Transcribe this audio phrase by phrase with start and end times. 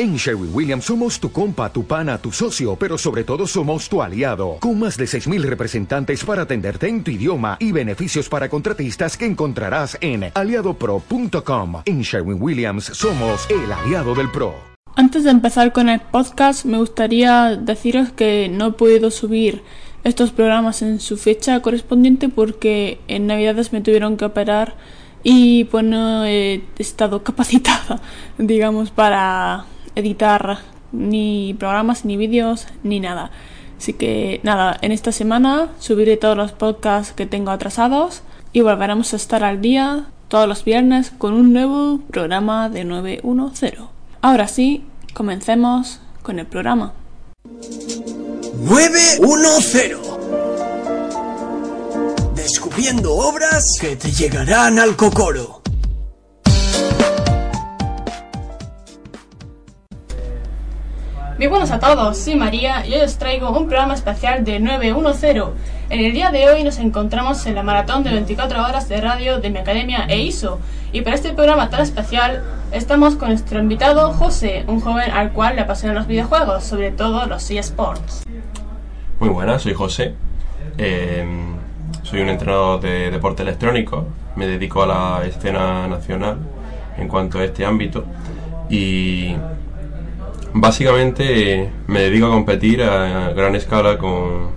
[0.00, 4.00] En Sherwin Williams somos tu compa, tu pana, tu socio, pero sobre todo somos tu
[4.00, 9.16] aliado, con más de 6.000 representantes para atenderte en tu idioma y beneficios para contratistas
[9.16, 11.82] que encontrarás en aliadopro.com.
[11.84, 14.54] En Sherwin Williams somos el aliado del PRO.
[14.94, 19.64] Antes de empezar con el podcast, me gustaría deciros que no he podido subir
[20.04, 24.76] estos programas en su fecha correspondiente porque en Navidades me tuvieron que operar
[25.24, 28.00] y pues no he estado capacitada,
[28.38, 30.58] digamos, para editar
[30.92, 33.30] ni programas, ni vídeos, ni nada.
[33.78, 39.12] Así que nada, en esta semana subiré todos los podcasts que tengo atrasados y volveremos
[39.12, 43.74] a estar al día todos los viernes con un nuevo programa de 910.
[44.20, 44.84] Ahora sí,
[45.14, 46.92] comencemos con el programa.
[48.60, 49.98] 910
[52.34, 55.57] Descubriendo obras que te llegarán al cocoro.
[61.38, 65.44] Muy buenos a todos, soy María y hoy os traigo un programa especial de 910.
[65.88, 69.38] En el día de hoy nos encontramos en la maratón de 24 horas de radio
[69.38, 70.58] de mi academia EISO
[70.92, 75.54] y para este programa tan especial estamos con nuestro invitado José, un joven al cual
[75.54, 78.24] le apasionan los videojuegos, sobre todo los eSports.
[79.20, 80.16] Muy buenas, soy José.
[80.76, 81.24] Eh,
[82.02, 84.06] soy un entrenador de deporte electrónico.
[84.34, 86.38] Me dedico a la escena nacional
[86.96, 88.04] en cuanto a este ámbito
[88.68, 89.36] y
[90.60, 94.50] Básicamente me dedico a competir a gran escala con,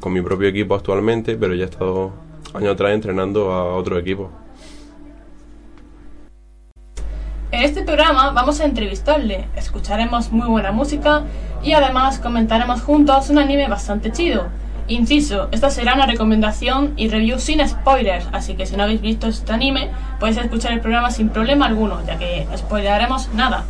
[0.00, 2.10] con mi propio equipo actualmente, pero ya he estado
[2.52, 4.28] año atrás entrenando a otro equipo.
[7.52, 11.22] En este programa vamos a entrevistarle, escucharemos muy buena música
[11.62, 14.48] y además comentaremos juntos un anime bastante chido.
[14.88, 19.28] Inciso, esta será una recomendación y review sin spoilers, así que si no habéis visto
[19.28, 23.64] este anime podéis escuchar el programa sin problema alguno, ya que spoileraremos nada.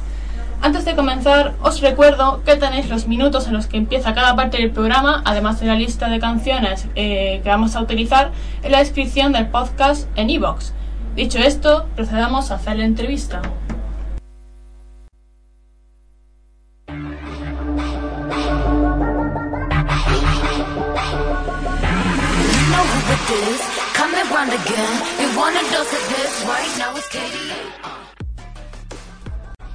[0.67, 4.57] Antes de comenzar, os recuerdo que tenéis los minutos en los que empieza cada parte
[4.57, 8.33] del programa, además de la lista de canciones eh, que vamos a utilizar,
[8.65, 10.73] en la descripción del podcast en iVoox.
[11.15, 13.43] Dicho esto, procedamos a hacer la entrevista.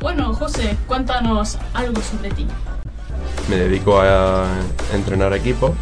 [0.01, 2.47] Bueno, José, cuéntanos algo sobre ti.
[3.47, 4.47] Me dedico a
[4.95, 5.73] entrenar equipos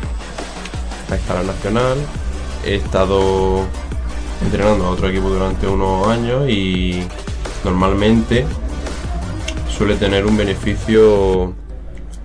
[1.10, 1.98] a escala nacional.
[2.66, 3.64] He estado
[4.44, 7.02] entrenando a otro equipo durante unos años y
[7.64, 8.46] normalmente
[9.70, 11.54] suele tener un beneficio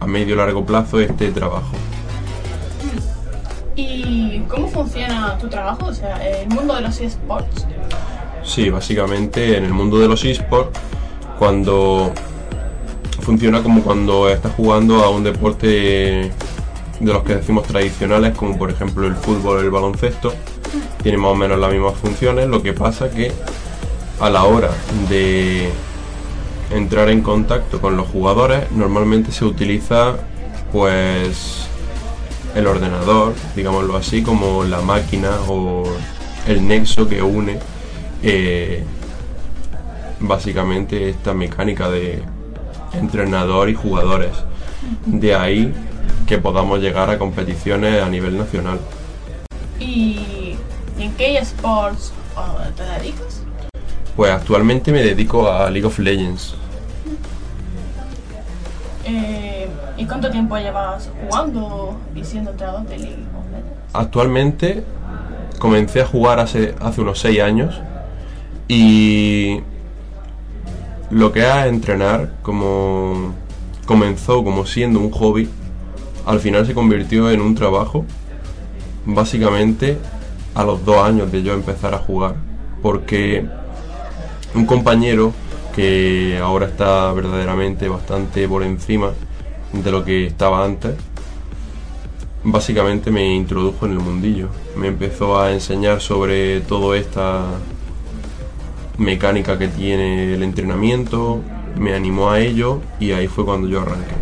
[0.01, 1.77] a medio largo plazo este trabajo.
[3.77, 5.87] ¿Y cómo funciona tu trabajo?
[5.87, 7.67] O sea, el mundo de los esports.
[8.43, 10.77] Sí, básicamente en el mundo de los esports
[11.39, 12.13] cuando
[13.21, 16.33] funciona como cuando estás jugando a un deporte de
[17.13, 20.35] los que decimos tradicionales, como por ejemplo el fútbol o el baloncesto,
[21.03, 23.33] tiene más o menos las mismas funciones, lo que pasa que
[24.21, 24.71] a la hora
[25.09, 25.71] de
[26.71, 30.17] entrar en contacto con los jugadores normalmente se utiliza
[30.73, 31.67] pues
[32.55, 35.85] el ordenador, digámoslo así, como la máquina o
[36.47, 37.59] el nexo que une
[38.23, 38.85] eh,
[40.21, 42.23] básicamente esta mecánica de
[42.93, 44.33] entrenador y jugadores.
[45.07, 45.73] De ahí
[46.27, 48.79] que podamos llegar a competiciones a nivel nacional.
[49.79, 50.57] ¿Y
[50.99, 52.13] en qué sports
[52.77, 53.43] te dedicas?
[54.17, 56.55] Pues actualmente me dedico a League of Legends.
[59.05, 63.73] Eh, ¿Y cuánto tiempo llevas jugando y siendo entrenador de League of Legends?
[63.93, 64.85] Actualmente
[65.59, 67.81] comencé a jugar hace, hace unos 6 años
[68.69, 69.61] y
[71.15, 73.35] lo que es entrenar, como
[73.87, 75.49] comenzó como siendo un hobby,
[76.27, 78.05] al final se convirtió en un trabajo,
[79.07, 79.97] básicamente
[80.57, 82.35] a los dos años de yo empezar a jugar,
[82.83, 83.47] porque
[84.57, 85.33] un compañero
[85.77, 89.13] que ahora está verdaderamente bastante por encima
[89.73, 90.97] de lo que estaba antes,
[92.43, 97.45] básicamente me introdujo en el mundillo, me empezó a enseñar sobre todo esta
[98.99, 101.41] mecánica que tiene el entrenamiento,
[101.79, 104.15] me animó a ello y ahí fue cuando yo arranqué.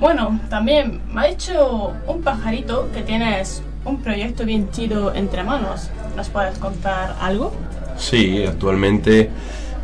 [0.00, 5.90] Bueno, también me ha hecho un pajarito que tienes un proyecto bien chido entre manos.
[6.16, 7.52] ¿Nos puedes contar algo?
[7.96, 9.30] Sí, actualmente,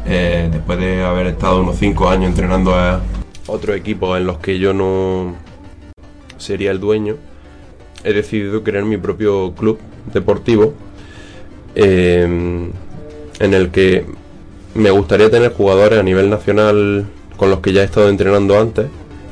[0.06, 3.00] eh, después de haber estado unos 5 años entrenando a
[3.46, 5.34] otro equipo en los que yo no
[6.36, 7.16] sería el dueño,
[8.04, 9.80] he decidido crear mi propio club
[10.12, 10.74] deportivo
[11.74, 12.70] Em,
[13.40, 14.04] en el que
[14.74, 17.06] me gustaría tener jugadores a nivel nacional
[17.36, 18.86] con los que ya he estado entrenando antes.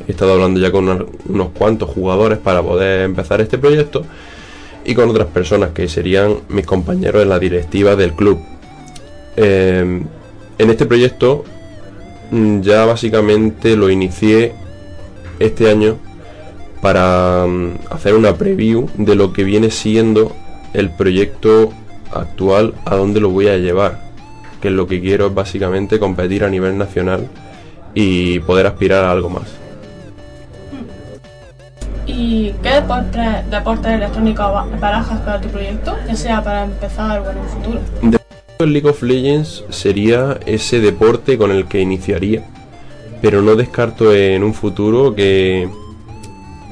[0.08, 4.04] He estado hablando ya con unos, cuantos jugadores para poder empezar este proyecto
[4.84, 8.40] y con otras personas que serían mis compañeros en la directiva del club.
[9.36, 10.04] Em,
[10.58, 11.44] en este proyecto
[12.30, 14.52] mm, ya básicamente lo inicié
[15.38, 15.96] este año
[16.80, 20.32] para mm, hacer una preview de lo que viene siendo
[20.74, 21.72] el proyecto
[22.12, 24.00] actual a dónde lo voy a llevar.
[24.60, 27.28] Que lo que quiero es básicamente competir a nivel nacional
[27.94, 29.62] y poder aspirar a algo más.
[32.06, 33.20] ¿Y qué deporte,
[33.50, 34.42] deporte electrónico
[34.80, 35.96] barajas para tu proyecto?
[36.06, 37.80] Ya sea para empezar o en un futuro.
[38.58, 42.44] El League of Legends sería ese deporte con el que iniciaría,
[43.20, 45.68] pero no descarto en un futuro que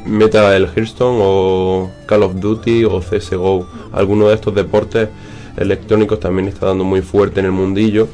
[0.05, 3.67] meta el Hearthstone o Call of Duty o CSGO.
[3.93, 5.09] Alguno de estos deportes
[5.56, 8.08] electrónicos también está dando muy fuerte en el mundillo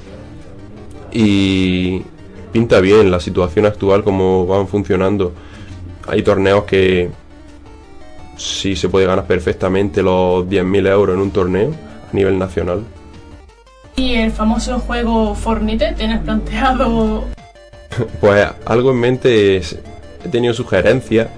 [1.12, 2.02] y
[2.52, 5.32] pinta bien la situación actual como van funcionando.
[6.08, 7.10] Hay torneos que
[8.36, 11.72] sí se puede ganar perfectamente los 10.000 euros en un torneo
[12.10, 12.84] a nivel nacional.
[13.96, 17.24] ¿Y el famoso juego Fornite tienes planteado?
[18.20, 21.28] pues algo en mente he tenido sugerencias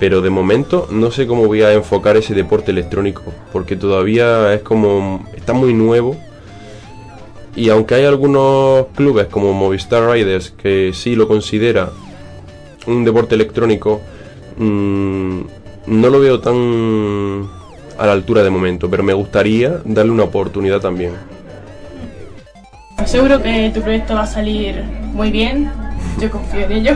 [0.00, 4.62] pero de momento no sé cómo voy a enfocar ese deporte electrónico, porque todavía es
[4.62, 6.16] como está muy nuevo.
[7.54, 11.90] Y aunque hay algunos clubes como Movistar Riders que sí lo considera
[12.86, 14.00] un deporte electrónico,
[14.56, 15.40] mm,
[15.86, 17.46] no lo veo tan
[17.98, 21.12] a la altura de momento, pero me gustaría darle una oportunidad también.
[23.04, 24.82] Seguro que tu proyecto va a salir
[25.12, 25.70] muy bien,
[26.18, 26.94] yo confío en ello.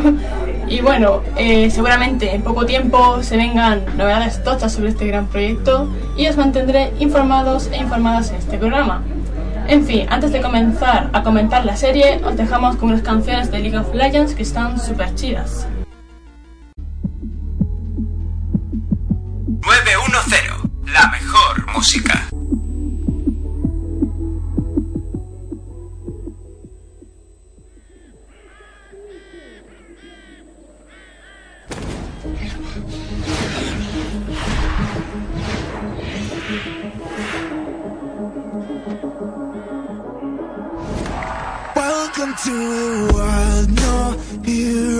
[0.68, 5.88] Y bueno, eh, seguramente en poco tiempo se vengan novedades tochas sobre este gran proyecto
[6.16, 9.02] y os mantendré informados e informadas en este programa.
[9.66, 13.60] En fin, antes de comenzar a comentar la serie, os dejamos con unas canciones de
[13.60, 15.66] League of Legends que están súper chidas.
[19.62, 22.33] 910, la mejor música.
[42.34, 44.93] Welcome to a world, no heroes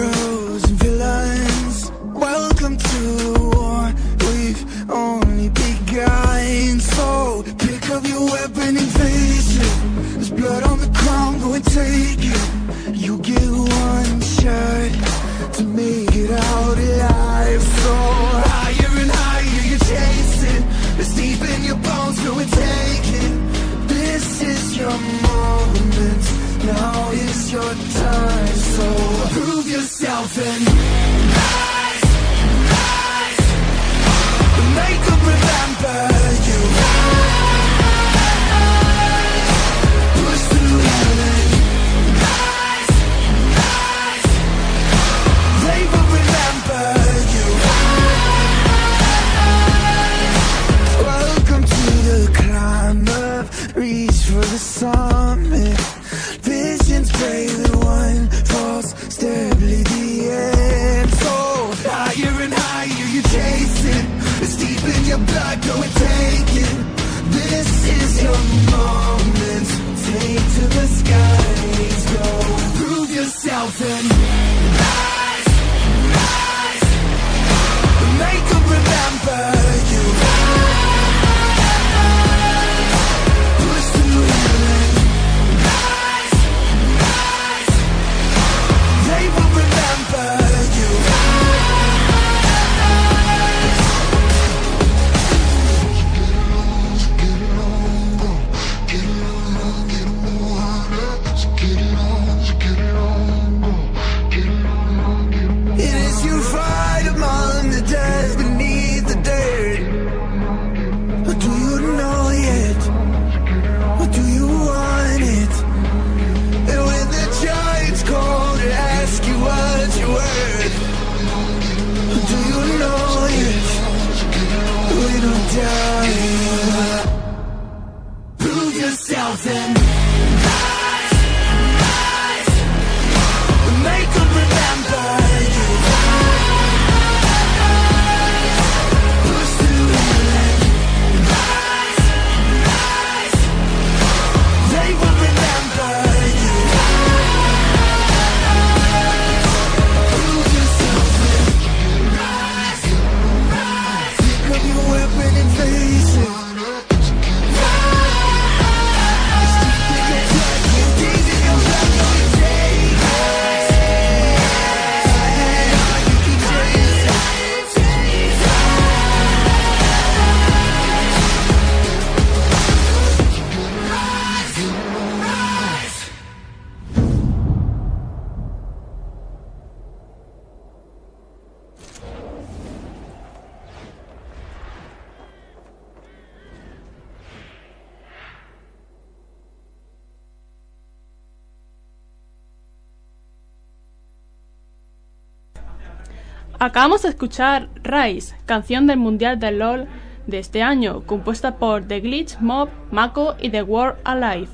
[196.64, 199.86] Acabamos de escuchar Rise, canción del Mundial del LOL
[200.26, 204.48] de este año, compuesta por The Glitch, Mob, Mako y The World Alive.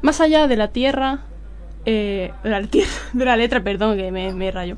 [0.00, 1.22] Más allá de la tierra,
[1.84, 2.60] eh, de, la
[3.12, 4.76] de letra, perdón, que me, me.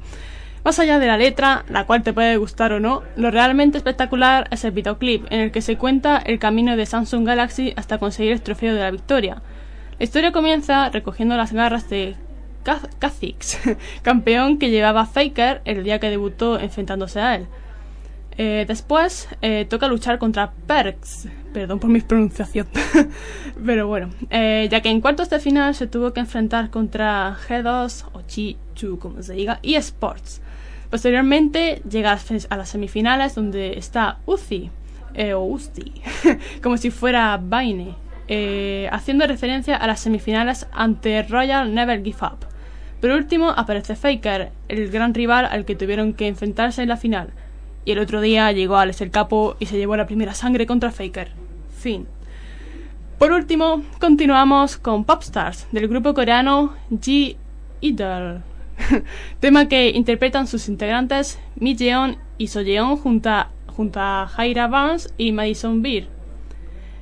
[0.65, 4.49] Más allá de la letra, la cual te puede gustar o no, lo realmente espectacular
[4.51, 8.33] es el videoclip, en el que se cuenta el camino de Samsung Galaxy hasta conseguir
[8.33, 9.43] el trofeo de la victoria.
[9.99, 12.17] La historia comienza recogiendo las garras de
[12.65, 13.59] Kha'Zix,
[14.03, 17.47] campeón que llevaba Faker el día que debutó enfrentándose a él.
[18.43, 22.69] Eh, después eh, toca luchar contra Perks, perdón por mi pronunciación,
[23.67, 28.07] pero bueno, eh, ya que en cuartos de final se tuvo que enfrentar contra G2
[28.13, 30.41] o Chi-Chu, como se diga, y Sports.
[30.91, 34.71] Posteriormente llega a las semifinales donde está Uzi,
[35.35, 35.93] o Uzi,
[36.63, 37.37] como si fuera
[38.33, 42.47] Vaine, haciendo referencia a las semifinales ante Royal Never Give Up.
[43.01, 47.31] Por último aparece Faker, el gran rival al que tuvieron que enfrentarse en la final.
[47.85, 50.93] Y el otro día llegó Alex el Capo y se llevó la primera sangre contra
[50.93, 51.33] Faker.
[51.77, 52.07] Fin.
[53.19, 57.37] Por último, continuamos con Popstars, del grupo coreano G
[57.81, 58.43] Idol.
[59.41, 64.69] Tema que interpretan sus integrantes Mi Jeon y So Jeon junto a, junto a Jaira
[64.69, 66.07] Barnes y Madison Beer.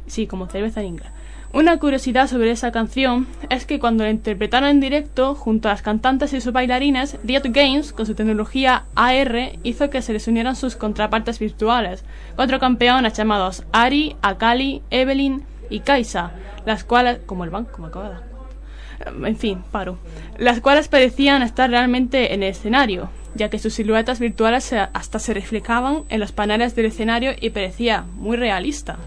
[0.07, 1.18] Sí, como cerveza en inglés.
[1.51, 5.81] Una curiosidad sobre esa canción es que cuando la interpretaron en directo junto a las
[5.81, 10.57] cantantes y sus bailarines, Riot Games, con su tecnología AR, hizo que se les unieran
[10.57, 12.05] sus contrapartes virtuales,
[12.37, 16.33] cuatro campeonas llamados Ari, Akali, Evelyn y Kaisa,
[16.67, 19.99] las cuales, como el banco, me en fin, paro,
[20.37, 25.33] las cuales parecían estar realmente en el escenario, ya que sus siluetas virtuales hasta se
[25.33, 28.99] reflejaban en los paneles del escenario y parecía muy realista.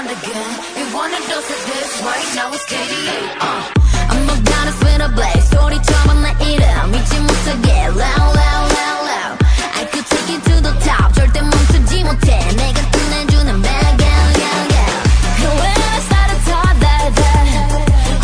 [0.00, 0.52] run again.
[0.78, 2.00] You want a dose of this?
[2.00, 3.18] Right now it's KDA.
[3.40, 3.72] Uh.
[4.08, 5.50] I'm a goddess with a blaze.
[5.50, 7.88] 소리처럼 내 이름 잊지 못하게.
[7.88, 9.36] Loud, loud, loud, loud.
[9.74, 11.12] I could take you to the top.
[11.12, 12.38] 절대 멈추지 못해.
[12.56, 15.60] 내가 끝내주는 bag, yeah, yeah, yeah.
[15.60, 17.44] When I started talk that, that.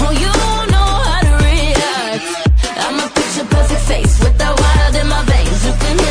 [0.00, 0.32] Oh, you
[0.72, 2.24] know how to react.
[2.80, 5.66] I'm a picture perfect face with the wild in my veins.
[5.66, 6.05] You can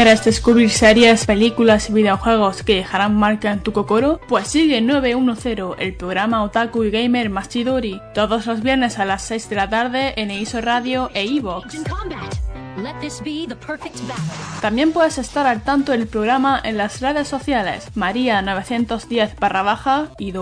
[0.00, 4.18] ¿Quieres descubrir series, películas y videojuegos que dejarán marca en tu kokoro?
[4.28, 9.20] Pues sigue 910, el programa otaku y gamer más chidori, todos los viernes a las
[9.24, 11.76] 6 de la tarde en Eiso Radio e Evox.
[14.62, 20.32] También puedes estar al tanto del programa en las redes sociales María910 barra baja y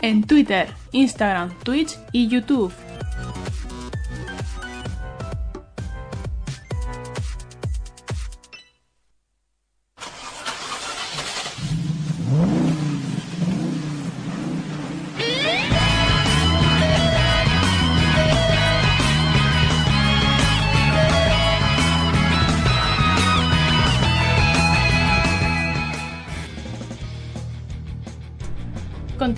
[0.00, 2.72] en Twitter, Instagram, Twitch y YouTube.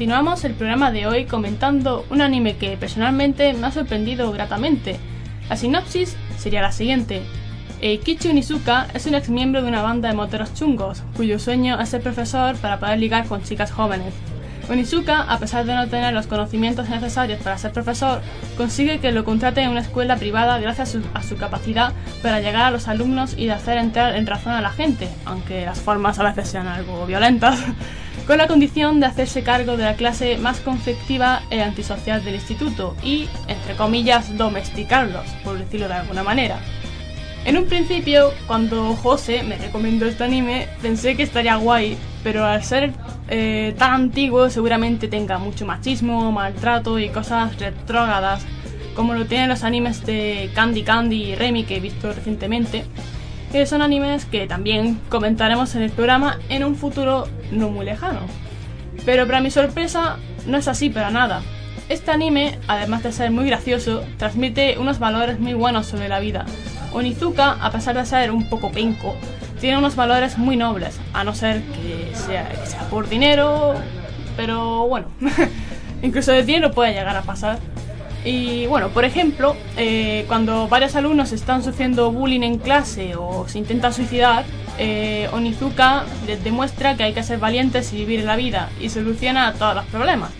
[0.05, 4.99] Continuamos el programa de hoy comentando un anime que personalmente me ha sorprendido gratamente.
[5.49, 7.23] La sinopsis sería la siguiente.
[7.81, 11.89] Eikichi Onizuka es un ex miembro de una banda de moteros chungos, cuyo sueño es
[11.89, 14.13] ser profesor para poder ligar con chicas jóvenes.
[14.69, 18.21] Onizuka, a pesar de no tener los conocimientos necesarios para ser profesor,
[18.59, 22.41] consigue que lo contrate en una escuela privada gracias a su, a su, capacidad para
[22.41, 25.81] llegar a los alumnos y de hacer entrar en razón a la gente, aunque las
[25.81, 27.59] formas a veces sean algo violentas,
[28.27, 32.97] con la condición de hacerse cargo de la clase más conflictiva e antisocial del instituto
[33.03, 36.59] y, entre comillas, domesticarlos, por decirlo de alguna manera.
[37.45, 42.65] En un principio, cuando José me recomendó este anime, pensé que estaría guay, pero al
[42.65, 42.93] ser
[43.29, 48.47] eh, tan antiguo seguramente tenga mucho machismo, maltrato y cosas retrógradas,
[48.95, 52.87] como lo tienen los animes de Candy Candy y Remy que he visto recientemente,
[53.55, 58.19] que son animes que también comentaremos en el programa en un futuro no muy lejano.
[59.05, 61.41] Pero para mi sorpresa, no es así para nada.
[61.89, 66.47] Este anime, además de ser muy gracioso, transmite unos valores muy buenos sobre la vida.
[66.93, 69.15] Onizuka, a pesar de ser un poco penco,
[69.61, 73.75] tiene unos valores muy nobles, a no ser que sea, que sea por dinero,
[74.37, 75.07] pero bueno,
[76.03, 77.61] incluso de dinero puede llegar a pasar.
[78.25, 83.59] Y bueno, por ejemplo, eh, cuando varios alumnos están sufriendo bullying en clase o se
[83.59, 84.47] intentan suicidar,
[84.79, 89.53] eh, Onizuka les demuestra que hay que ser valientes y vivir la vida y soluciona
[89.53, 90.31] todos los problemas,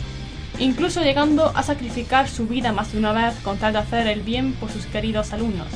[0.59, 4.23] incluso llegando a sacrificar su vida más de una vez con tal de hacer el
[4.23, 5.69] bien por sus queridos alumnos.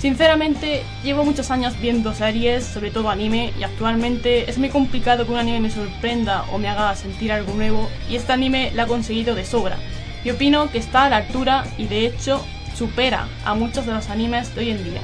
[0.00, 5.30] Sinceramente, llevo muchos años viendo series, sobre todo anime, y actualmente es muy complicado que
[5.30, 8.86] un anime me sorprenda o me haga sentir algo nuevo, y este anime lo ha
[8.88, 9.78] conseguido de sobra.
[10.24, 12.44] Y opino que está a la altura y de hecho
[12.76, 15.00] supera a muchos de los animes de hoy en día.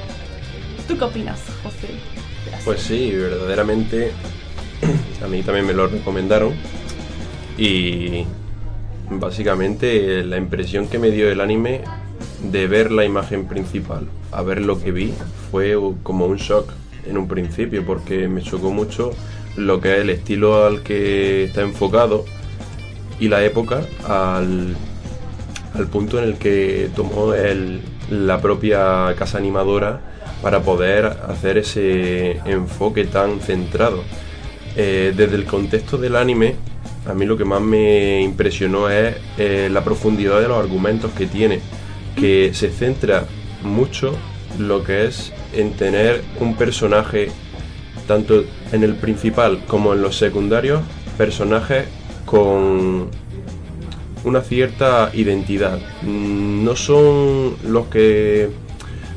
[0.87, 1.89] ¿Tú qué opinas, José?
[2.45, 2.65] Gracias.
[2.65, 4.13] Pues sí, verdaderamente
[5.25, 6.55] a mí también me lo recomendaron
[7.57, 8.25] y
[9.11, 11.83] básicamente la impresión que me dio el anime
[12.43, 15.13] de ver la imagen principal a ver lo que vi
[15.51, 16.73] fue como un shock
[17.07, 19.11] en un principio porque me chocó mucho
[19.57, 22.25] lo que es el estilo al que está enfocado
[23.19, 24.77] y la época al,
[25.75, 30.01] al punto en el que tomó el, la propia casa animadora
[30.43, 34.03] para poder hacer ese enfoque tan centrado.
[34.77, 36.55] Eh, desde el contexto del anime,
[37.07, 41.27] a mí lo que más me impresionó es eh, la profundidad de los argumentos que
[41.27, 41.61] tiene,
[42.15, 43.25] que se centra
[43.63, 44.15] mucho
[44.59, 47.31] lo que es en tener un personaje,
[48.07, 50.83] tanto en el principal como en los secundarios,
[51.17, 51.87] personajes
[52.25, 53.11] con
[54.29, 55.79] una cierta identidad.
[56.03, 58.51] No son los que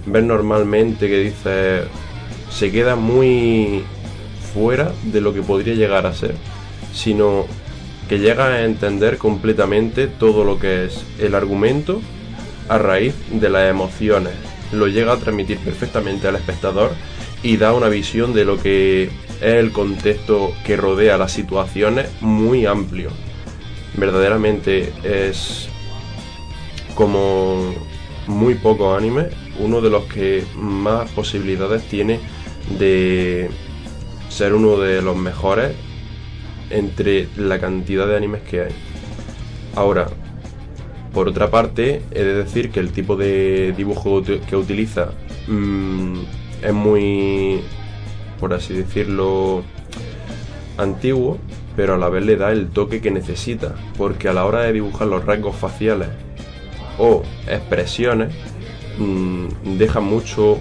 [0.05, 1.83] ven normalmente que dice
[2.49, 3.83] se queda muy
[4.53, 6.35] fuera de lo que podría llegar a ser,
[6.93, 7.45] sino
[8.09, 12.01] que llega a entender completamente todo lo que es el argumento
[12.67, 14.33] a raíz de las emociones.
[14.71, 16.91] Lo llega a transmitir perfectamente al espectador
[17.43, 22.65] y da una visión de lo que es el contexto que rodea las situaciones muy
[22.65, 23.09] amplio
[23.95, 25.69] verdaderamente es
[26.95, 27.73] como
[28.27, 32.19] muy poco anime, uno de los que más posibilidades tiene
[32.77, 33.49] de
[34.29, 35.75] ser uno de los mejores
[36.69, 38.71] entre la cantidad de animes que hay.
[39.75, 40.07] Ahora,
[41.13, 45.11] por otra parte, he de decir que el tipo de dibujo que utiliza
[45.47, 46.19] mmm,
[46.61, 47.61] es muy,
[48.39, 49.63] por así decirlo,
[50.77, 51.37] antiguo,
[51.75, 54.73] pero a la vez le da el toque que necesita, porque a la hora de
[54.73, 56.09] dibujar los rasgos faciales
[56.97, 58.33] o expresiones,
[58.97, 60.59] mmm, deja mucho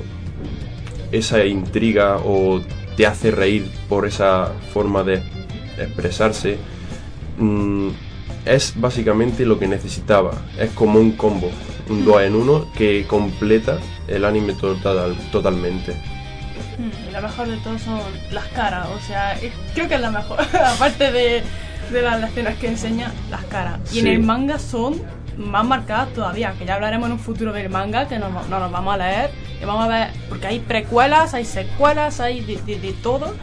[1.12, 2.60] esa intriga o
[2.96, 5.22] te hace reír por esa forma de
[5.78, 6.58] expresarse.
[7.38, 7.88] Mmm,
[8.44, 11.50] es básicamente lo que necesitaba, es como un combo,
[11.88, 15.94] un 2 en uno que completa el anime total, totalmente.
[16.80, 20.00] Hmm, y la mejor de todo son las caras, o sea, es- creo que es
[20.00, 20.38] la mejor,
[20.74, 21.42] aparte de,
[21.92, 23.80] de las escenas que enseña, las caras.
[23.92, 25.00] Y en el manga son
[25.36, 28.70] más marcadas todavía, que ya hablaremos en un futuro del manga, que no, no nos
[28.72, 32.78] vamos a leer, y vamos a ver, porque hay precuelas, hay secuelas, hay de, de-
[32.78, 33.34] de todo.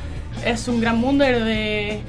[0.45, 2.02] Es un gran mundo el de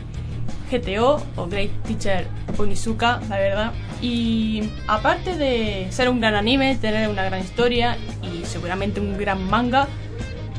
[0.71, 2.27] GTO o Great Teacher
[2.59, 3.73] Onizuka, la verdad.
[4.03, 9.43] Y aparte de ser un gran anime, tener una gran historia y seguramente un gran
[9.49, 9.89] manga,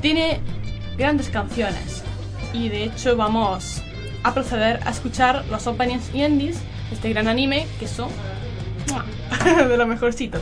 [0.02, 0.40] tiene
[1.00, 2.04] grandes canciones.
[2.54, 3.82] Y de hecho vamos
[4.24, 6.60] a proceder a escuchar los openings y endings
[6.90, 8.10] de este gran anime que son
[9.70, 10.40] de lo mejorcito.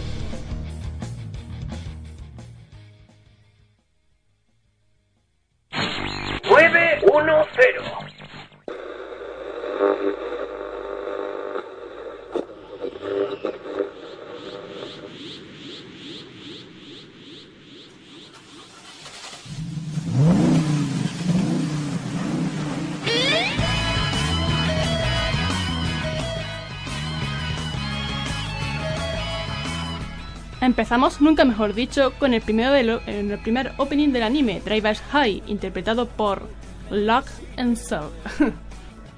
[30.78, 35.02] Empezamos, nunca mejor dicho, con el, primero de en el primer opening del anime, Drivers
[35.12, 36.48] High, interpretado por
[36.92, 37.26] Lock
[37.58, 38.12] and Soul.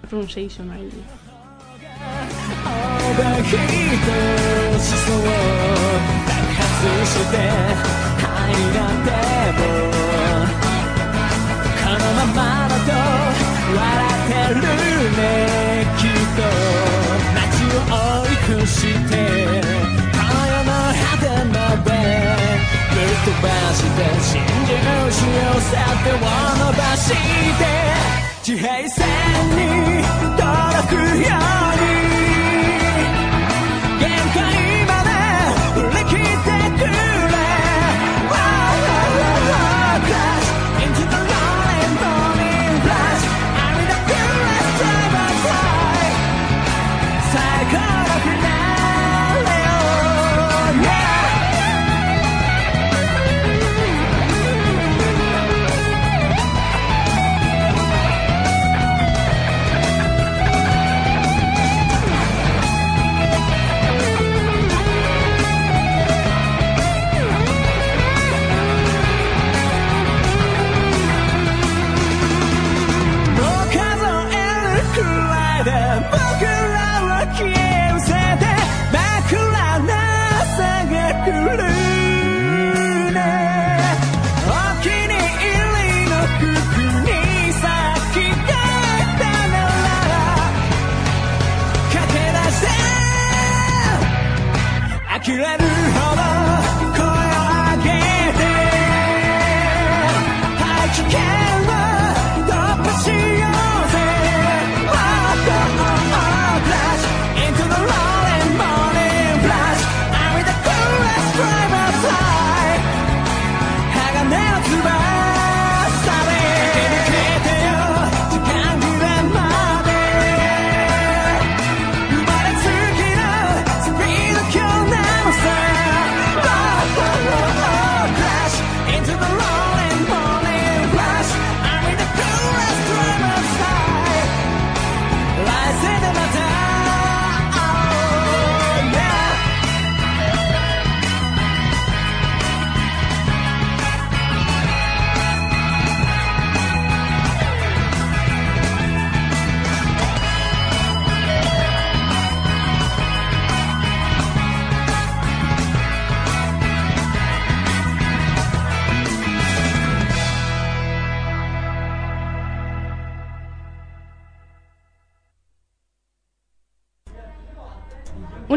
[0.09, 0.89] Pronunciation ahí.
[23.41, 27.63] ばして真珠し寄せてを伸ばして
[28.43, 29.07] 地平線
[29.93, 29.98] に。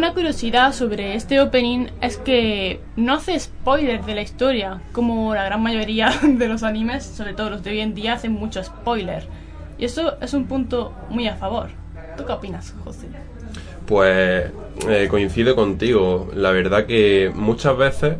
[0.02, 5.44] Una curiosidad sobre este opening es que no hace spoilers de la historia, como la
[5.44, 9.22] gran mayoría de los animes, sobre todo los de hoy en día, hacen mucho spoiler.
[9.78, 11.68] Y eso es un punto muy a favor.
[12.16, 13.06] ¿Tú qué opinas, José?
[13.86, 14.50] Pues
[14.88, 16.32] eh, coincido contigo.
[16.34, 18.16] La verdad que muchas veces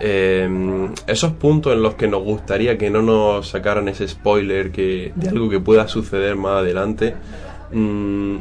[0.00, 5.12] eh, esos puntos en los que nos gustaría que no nos sacaran ese spoiler que,
[5.14, 7.14] de algo que pueda suceder más adelante,
[7.72, 8.38] mm,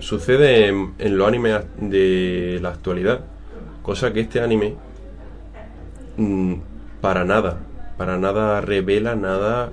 [0.00, 3.20] sucede en, los animes de la actualidad.
[3.82, 4.74] Cosa que este anime
[6.16, 6.54] mm,
[7.00, 7.58] para nada,
[7.96, 9.70] para nada revela nada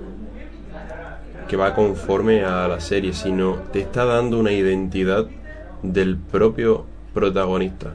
[1.48, 5.26] que va conforme a la serie, sino te está dando una identidad
[5.82, 7.94] del propio protagonista,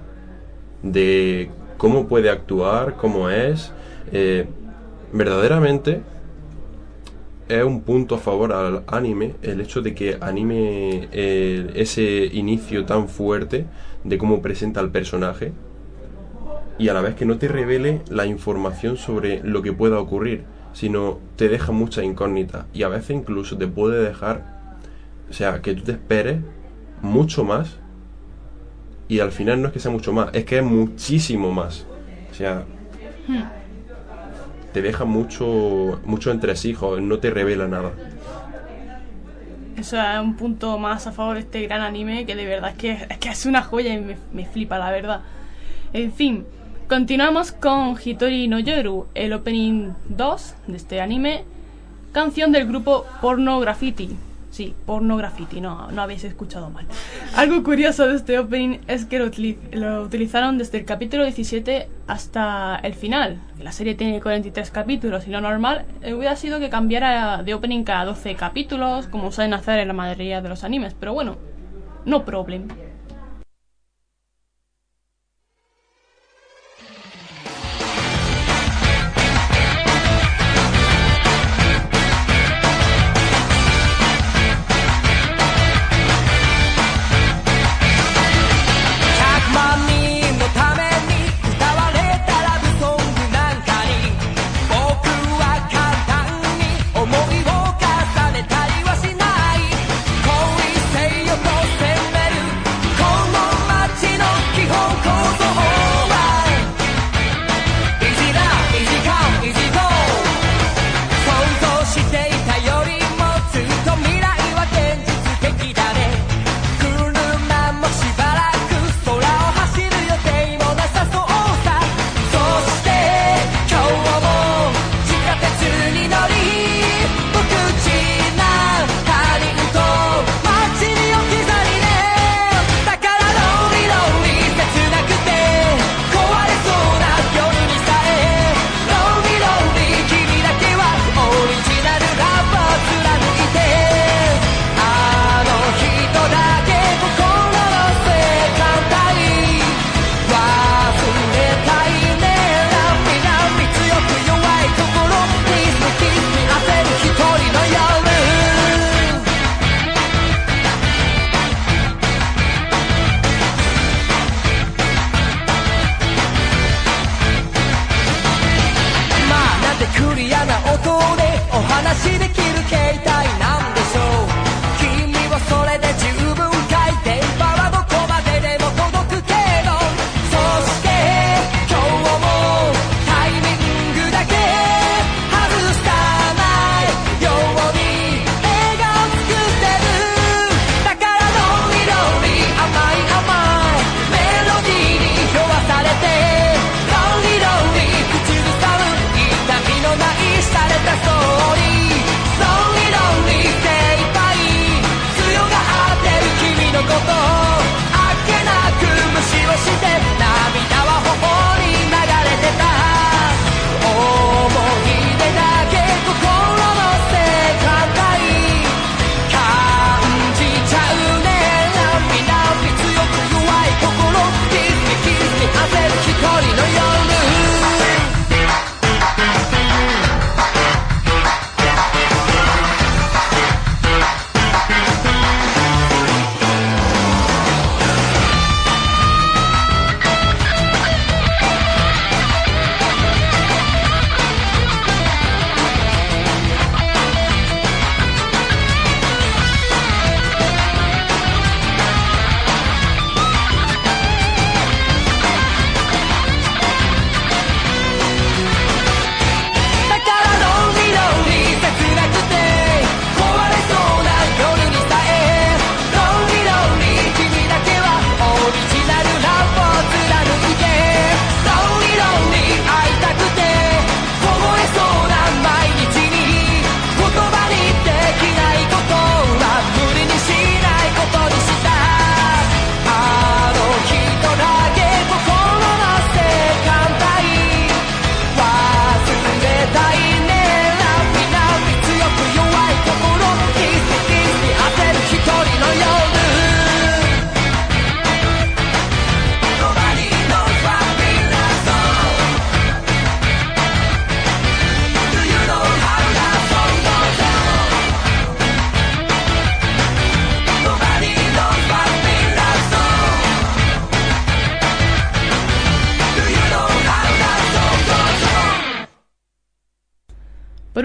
[0.81, 3.71] de cómo puede actuar, cómo es.
[4.11, 4.47] eh,
[5.13, 6.01] verdaderamente
[7.47, 12.85] es un punto a favor al anime el hecho de que anime eh, ese inicio
[12.85, 13.65] tan fuerte
[14.03, 15.51] de cómo presenta al personaje
[16.77, 20.43] y a la vez que no te revele la información sobre lo que pueda ocurrir,
[20.73, 24.45] sino te deja muchas incógnitas y a veces incluso te puede dejar,
[25.29, 26.39] o sea, que tú te esperes
[27.01, 27.77] mucho más
[29.07, 31.85] y al final no es que sea mucho más, es que es muchísimo más.
[32.31, 32.63] O sea,
[34.73, 37.91] te deja mucho, mucho entresijos, no te revela nada.
[39.77, 42.77] Eso es un punto más a favor de este gran anime que de verdad es
[43.17, 45.21] que es, una joya y me, me flipa, la verdad.
[45.93, 46.45] En fin,
[46.87, 51.43] continuamos con Hitori no Yoru, el opening 2 de este anime,
[52.11, 54.15] canción del grupo Porno Graffiti.
[54.53, 56.85] Sí, Porno Graffiti, no, no habéis escuchado mal.
[57.35, 61.89] Algo curioso de este opening es que lo, utili- lo utilizaron desde el capítulo 17
[62.05, 63.41] hasta el final.
[63.59, 67.83] La serie tiene 43 capítulos y lo normal eh, hubiera sido que cambiara de opening
[67.83, 71.37] cada 12 capítulos, como suelen hacer en la mayoría de los animes, pero bueno,
[72.05, 72.67] no problem.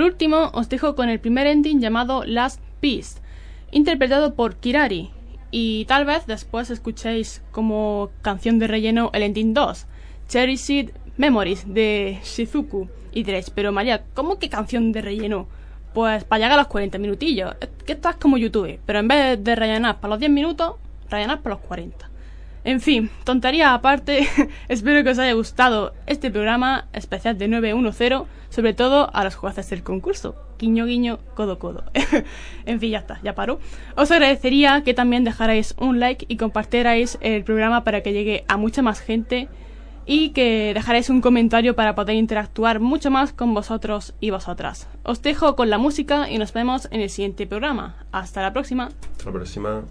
[0.08, 3.20] Último os dejo con el primer ending llamado Last Piece,
[3.70, 5.10] interpretado por Kirari,
[5.50, 9.86] y tal vez después escuchéis como canción de relleno el ending 2,
[10.28, 12.88] Cherished Memories de Shizuku.
[13.12, 15.46] Y diréis, pero María, ¿cómo que canción de relleno?
[15.94, 19.56] Pues para llegar a los 40 minutillos, que estás como YouTube, pero en vez de
[19.56, 20.74] rellenar para los 10 minutos,
[21.10, 22.07] rellenar para los 40.
[22.68, 24.28] En fin, tontería aparte,
[24.68, 29.70] espero que os haya gustado este programa especial de 910, sobre todo a los jueces
[29.70, 30.34] del concurso.
[30.58, 31.84] Guiño, guiño, codo, codo.
[32.66, 33.58] en fin, ya está, ya paro.
[33.96, 38.58] Os agradecería que también dejarais un like y compartierais el programa para que llegue a
[38.58, 39.48] mucha más gente
[40.04, 44.88] y que dejarais un comentario para poder interactuar mucho más con vosotros y vosotras.
[45.04, 48.04] Os dejo con la música y nos vemos en el siguiente programa.
[48.12, 48.90] Hasta la próxima.
[49.16, 49.84] Hasta la próxima.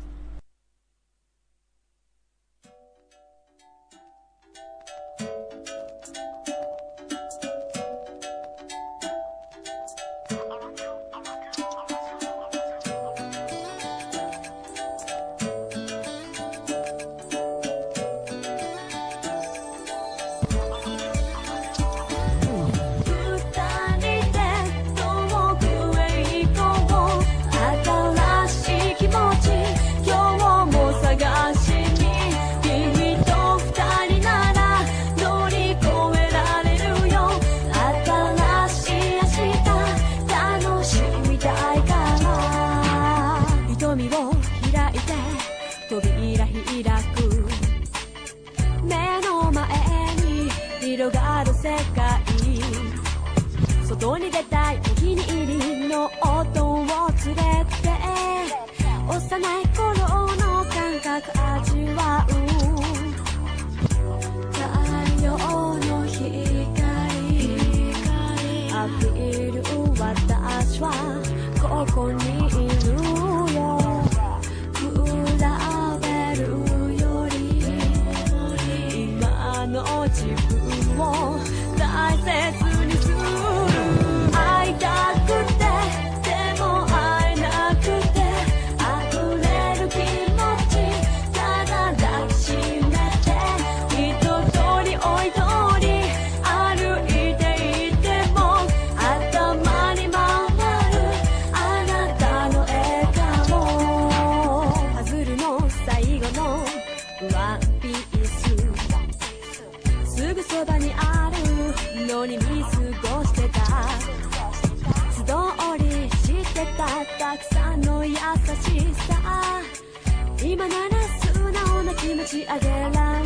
[120.68, 123.17] なら素直な気持ちあげられ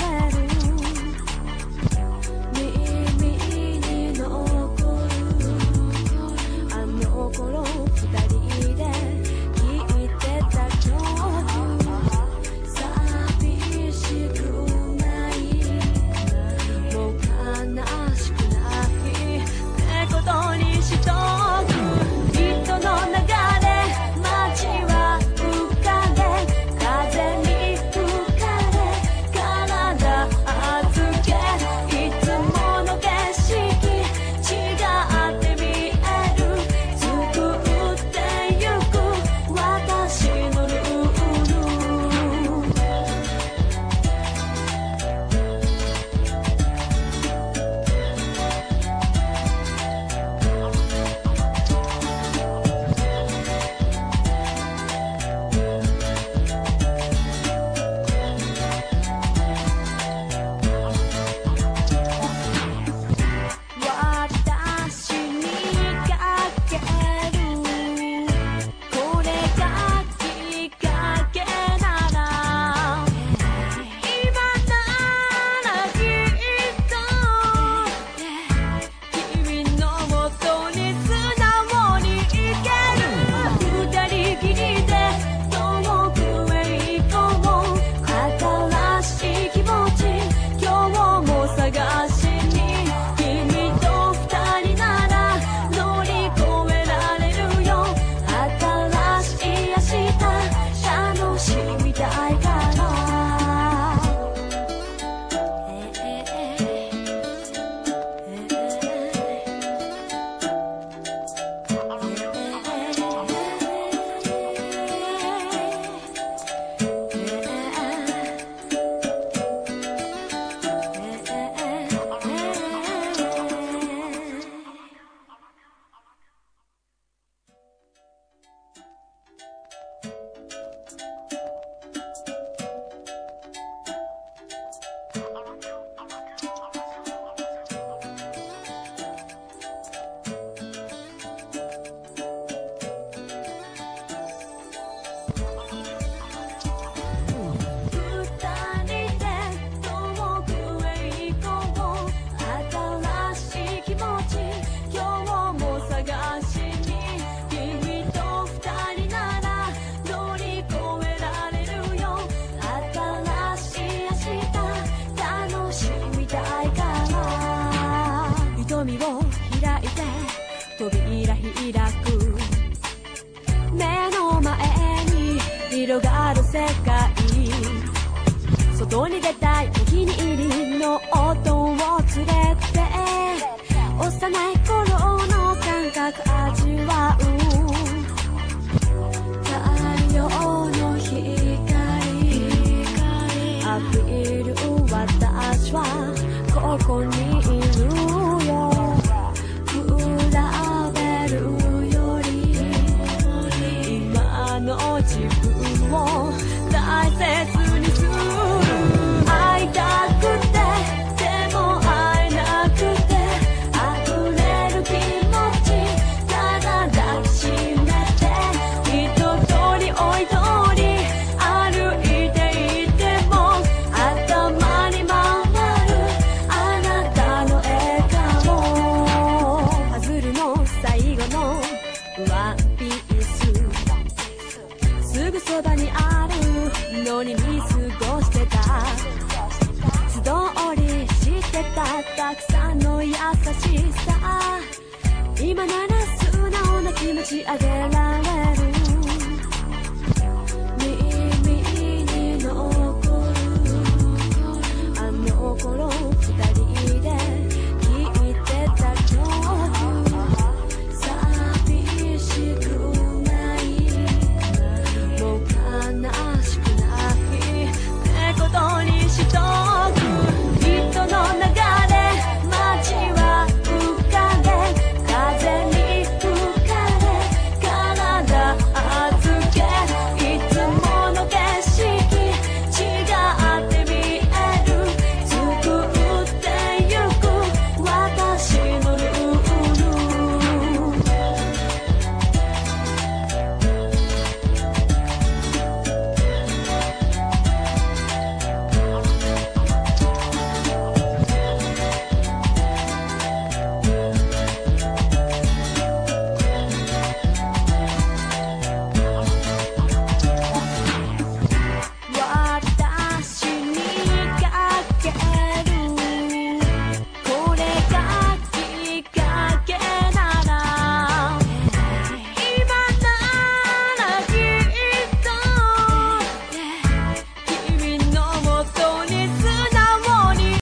[184.22, 184.61] tonight.